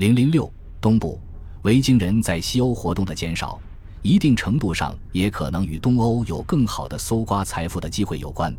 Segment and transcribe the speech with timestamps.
[0.00, 0.50] 零零六
[0.80, 1.20] 东部
[1.60, 3.60] 维京人在西欧活动的减少，
[4.00, 8.50] 一定程度上也可能与东欧有更好的搜刮财富的机会有关，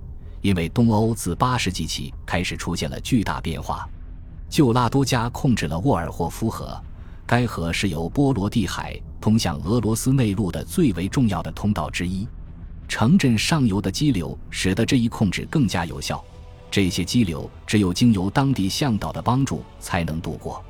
[0.41, 3.89] 因为东欧自八世纪起开始出现了巨大变化。
[4.49, 6.79] 旧拉多加控制了沃尔霍夫河，
[7.25, 12.28] 该河是由波罗的海通向俄罗斯内陆的最为重要的通道之一。
[12.87, 16.23] 城镇上游的激流使得这一控制更加有效。
[16.70, 20.63] 这些激流只有经由当地向导的帮助才能渡过。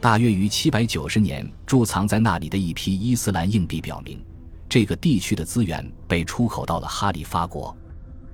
[0.00, 4.24] 大约于七百九十年，贮藏在那里的一批伊斯兰硬币表明，
[4.68, 7.76] 这个地区的资源被出口到了哈里发国。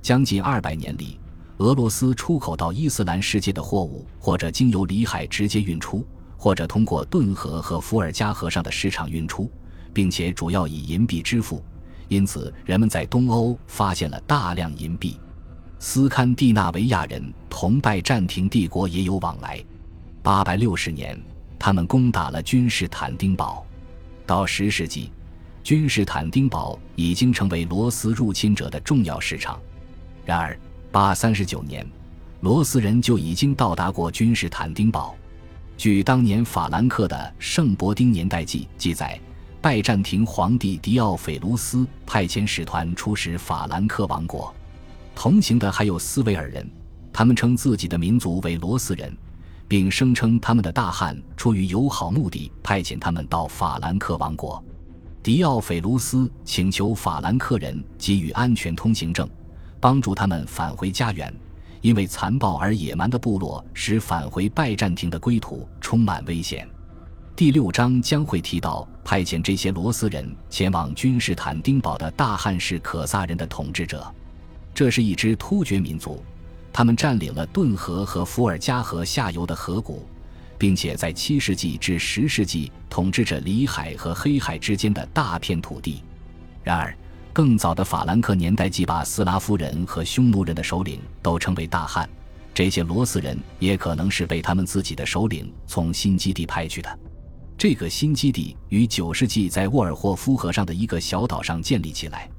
[0.02, 1.19] 将近二百年里。
[1.59, 6.05] 俄罗斯出口到伊斯兰世界的货物，或者经由里海直接运出，
[6.37, 9.49] 或者通过顿河和伏尔加河上的市场运出，
[9.93, 11.65] 并且主要以银币支付。
[12.09, 15.19] 因此，人们在东欧发现了大量银币。
[15.79, 19.65] 斯堪的纳维亚人同拜占庭帝国也有往来。
[20.24, 21.19] 八百六十年，
[21.59, 23.65] 他们攻打了君士坦丁堡。
[24.27, 25.11] 到十世纪，
[25.63, 29.61] 君士坦丁堡已经成为罗斯入侵者的重要市场。
[30.24, 30.59] 然而，
[30.91, 31.87] 八三十九年，
[32.41, 35.15] 罗斯人就已经到达过君士坦丁堡。
[35.77, 39.18] 据当年法兰克的《圣伯丁年代记》记载，
[39.61, 44.55] 拜占庭皇帝迪奥斐卢斯派遣使团出使法兰克王国，
[45.15, 46.71] 同行的还有斯维尔人，
[47.13, 49.15] 他们称自己的民族为罗斯人，
[49.68, 54.62] 并声称他们的大汗出于友好目的派遣他们到法兰克王国。
[55.23, 59.29] 迪奥斐卢斯请求法兰克人给予安全通行证。
[59.80, 61.30] 帮助他们返回家园，
[61.82, 66.66] 因为残暴而野蛮的部落使返回拜占庭的归途充满危险。
[67.37, 74.10] 第六章将会提到派遣这些罗斯人前往君士坦丁堡的大汉是可萨人的统治者，
[74.72, 76.25] 这是一支突厥民族，
[76.75, 80.05] 他们占领了顿河和伏尔加河下游的河谷，
[80.59, 86.03] 并且在七世纪至十世纪统治着里海和黑海之间的大片土地。
[86.62, 86.95] 然而。
[87.33, 92.09] 更早的法兰克年代即把斯拉夫人和匈奴人的首领都称为大汉，
[92.55, 96.99] 这些罗斯人也可能是被他们自己的首领从新基地派去的。
[97.59, 102.31] 这个新基地于九世纪在沃尔霍夫河上的一个小岛上建立起来，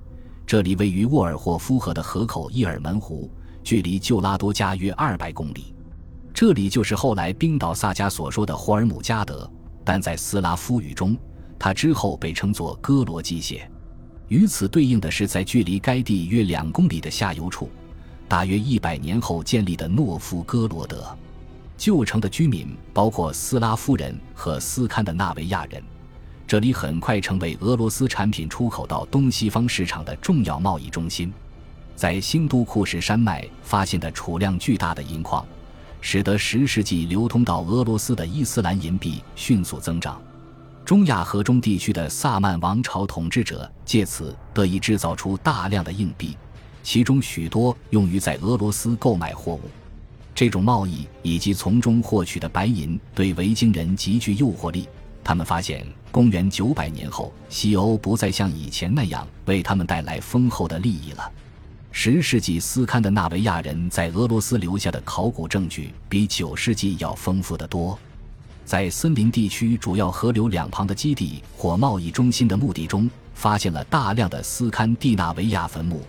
[0.47, 3.29] 这里位于沃尔霍夫河的河口伊尔门湖，
[3.65, 5.73] 距离旧拉多加约二百公里。
[6.31, 9.49] 这里就是后来冰岛萨迦所说的霍尔姆加德，
[9.83, 11.17] 但在斯拉夫语中，
[11.57, 13.67] 它之后被称作哥罗基谢。
[14.27, 17.69] 与此对应的是，在距离该地约两公里的下游处，
[18.27, 21.03] 大约一百年后建立的诺夫哥罗德。
[21.75, 25.83] 旧城的居民包括斯拉夫人和斯堪的纳维亚人。
[26.45, 31.33] 这里很快成为俄罗斯产品出口到东西方市场的重要贸易中心。
[31.95, 35.45] 在新都库什山脉发现的储量巨大的银矿，
[36.01, 40.21] 使得十世纪流通到俄罗斯的伊斯兰银币迅速增长。
[40.83, 46.37] 中亚河中地区的萨曼王朝统治者借此得以制造出大量的硬币，
[46.83, 49.61] 其中许多用于在俄罗斯购买货物。
[50.35, 54.87] 这种贸易以及从中获取的白银对维京人极具诱惑力。
[55.23, 61.31] 他们发现，公元九百年后，西欧不再像以前那样为他们带来丰厚的利益了。
[61.97, 67.97] 十世纪斯堪的纳维亚人在俄罗斯留下的考古证据比九世纪要丰富得多。
[68.65, 76.01] 在森林地区主要河流两旁的基地或贸易中心的墓地中，发现了大量的斯堪的纳维亚坟墓。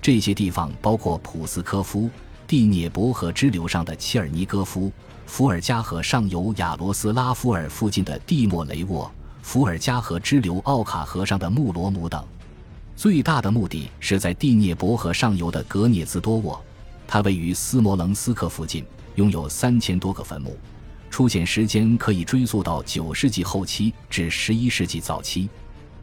[0.00, 2.08] 这些地方包括普斯科夫、
[2.46, 4.90] 第聂伯河支流上的切尔尼戈夫、
[5.26, 9.08] 伏尔加河上游亚罗斯拉夫尔附近的蒂莫雷沃、
[9.42, 12.24] 伏尔加河支流奥卡河上的穆罗姆等。
[12.96, 16.58] 最大的墓地是在第聂伯河上游的格涅兹多沃，
[17.06, 18.82] 它位于斯摩棱斯克附近，
[19.16, 20.56] 拥有三千多个坟墓。
[21.10, 25.46] 出现时间可以追溯到九世纪后期至十一世纪早期，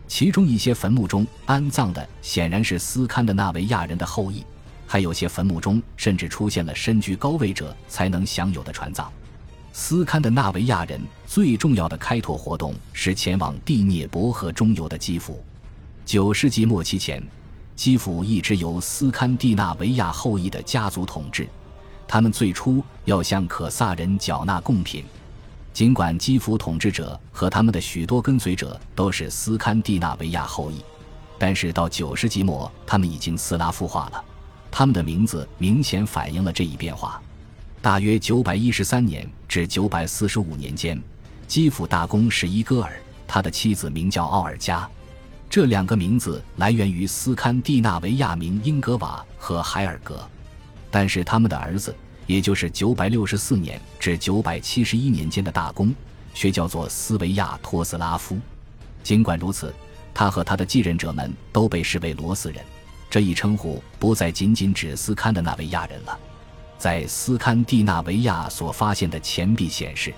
[0.08, 4.46] 其中一些坟墓中安葬的显然是斯堪的纳维亚人的后裔，
[4.86, 9.12] 还有些坟墓中甚至出现了身居高位者才能享有的传葬。
[9.72, 15.44] 斯堪的纳维亚人最重要的开拓活动是前往蒂涅伯河中游的基辅。
[16.06, 17.24] 九世纪末期前，
[17.76, 21.48] 基辅一直由斯堪的纳维亚后裔的家族统治。
[22.06, 25.06] 他们最初要向可萨人缴纳贡品，
[25.72, 30.84] 尽管基辅统治者和他们的许多跟随者都是斯堪的纳维亚后裔，
[31.40, 34.24] 但是到九世纪末，他们已经斯拉夫化了。
[34.70, 37.22] 他们的名字明显反映了这一变化。
[37.82, 41.02] 大约九百一十三年至九百四十五年间，
[41.48, 42.94] 基辅大公是伊戈尔，
[43.26, 44.88] 他的妻子名叫奥尔加。
[45.54, 50.28] 这两个名字来源于斯堪的纳维亚名英格瓦和海尔格。
[50.90, 51.96] 但是他们的儿子，
[52.26, 55.94] 也就是九百六十四年至九百七十一年间的大公，
[56.34, 58.36] 却叫做斯维亚托斯拉夫。
[59.04, 59.72] 尽管如此，
[60.12, 62.60] 他和他的继任者们都被视为罗斯人。
[63.08, 66.18] 这一称呼不再仅仅指斯堪的纳维亚人了。
[66.80, 70.12] 在斯堪的纳维亚所发现的钱币显示，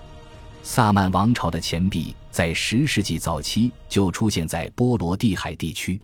[0.68, 6.02] 萨曼王朝的钱币在十世纪早期就出现在波罗的海地区。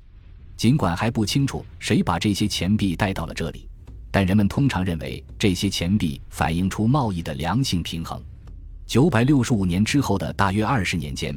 [0.55, 3.67] 尽管还不清楚谁把这些钱币带到了这里，
[4.11, 8.21] 但人们通常认为这些钱币反映出贸易的良性平衡。
[8.85, 11.35] 九百六十五年之后的大约二十年间，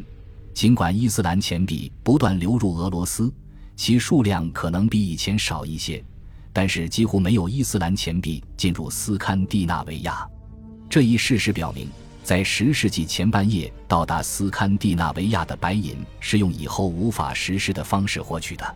[0.52, 3.32] 尽管伊斯兰钱币不断流入俄罗斯，
[3.74, 6.04] 其数量可能比以前少一些。
[6.52, 10.28] 但是几乎没有伊斯兰钱币进入斯堪的纳维亚，
[10.90, 11.88] 这一事实表明，
[12.24, 18.74] 在十世纪前半叶到达斯堪的纳维亚的白银是用以后无法实施的方式获取的。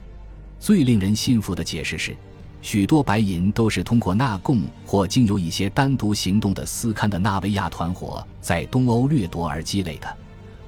[0.60, 2.14] 最令人信服的解释是，
[2.60, 10.16] 许多白银都是通过纳贡或经由一些单独行动的斯堪的纳维亚团伙在东欧掠夺而积累的。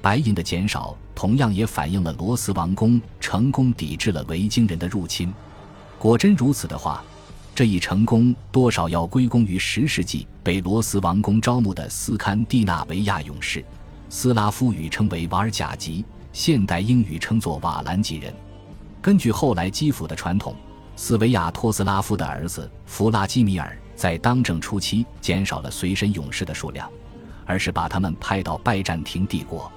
[0.01, 5.31] 白银的减少同样也反映了罗斯王宫成功抵制了维京人的入侵。
[5.99, 7.03] 果真如此的话，
[7.53, 13.63] 这一成功多少要归功于十世纪被罗斯王宫招募的斯堪的纳维亚勇士。
[14.09, 18.33] 斯拉夫语称为瓦尔贾吉，现代英语称作瓦兰吉人。
[19.01, 20.55] 根据后来基辅的传统，
[20.95, 26.89] 斯维亚托斯拉夫的儿子弗拉基米尔在当政初期减少了随身勇士的数量，
[27.45, 29.71] 而是把他们派到拜占庭帝国。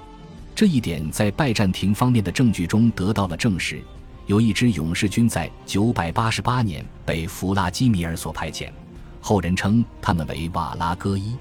[0.54, 3.82] 这一点在拜占庭方面的证据中得到了证实。
[4.26, 8.70] 有一支勇士军在988年被弗拉基米尔所派遣，
[9.20, 11.36] 后人称他们为瓦拉戈伊。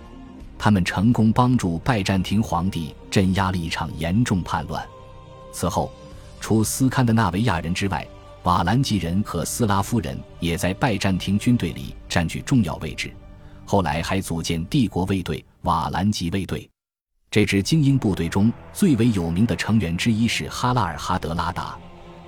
[0.57, 4.85] 他们成功帮助拜占庭皇帝镇压了一场严重叛乱。
[5.51, 5.91] 此后，
[6.39, 8.06] 除斯堪的纳维亚人之外，
[8.44, 13.13] 瓦兰吉人和斯拉夫人也在拜占庭军队里占据重要位置。
[13.65, 16.69] 后来还组建帝国卫队——瓦兰吉卫队。
[17.31, 21.77] 这支精英部队中最为有名的成员之一是哈拉尔哈德拉达。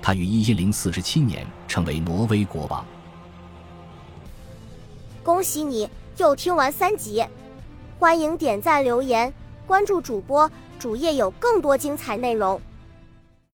[0.00, 2.84] 他于一零四七年成为挪威国王。
[5.22, 7.24] 恭喜你又听完三集，
[7.98, 9.32] 欢迎点赞、留言、
[9.66, 12.60] 关注主播，主页有更多精彩内容。